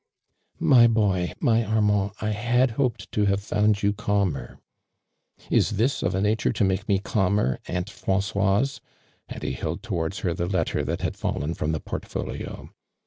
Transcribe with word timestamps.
"My 0.75 0.87
boy, 0.87 1.33
my 1.39 1.61
Amiand, 1.61 2.13
I 2.21 2.31
had 2.31 2.71
hoped 2.71 3.11
to 3.11 3.25
have 3.25 3.39
found 3.43 3.83
you 3.83 3.93
calmer!" 3.93 4.57
<'Is 5.51 5.77
this 5.77 6.01
of 6.01 6.15
a 6.15 6.21
nature 6.21 6.51
to 6.51 6.63
make 6.63 6.87
me 6.89 6.97
calmer, 6.97 7.59
Aunt 7.67 7.91
Francoise?" 7.91 8.81
and 9.29 9.43
he 9.43 9.51
held 9.53 9.83
towards 9.83 10.17
her 10.21 10.33
the 10.33 10.47
letter 10.49 10.83
that 10.83 11.01
had 11.01 11.17
fallen 11.17 11.53
from 11.53 11.71
the 11.71 11.79
portfolio. 11.79 12.71